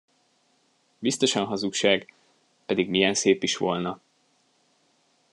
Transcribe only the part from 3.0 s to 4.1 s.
szép is volna!